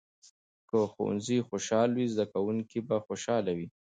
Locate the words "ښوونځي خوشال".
0.91-1.89